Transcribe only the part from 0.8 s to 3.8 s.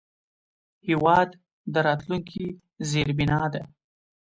هېواد د راتلونکي زیربنا ده.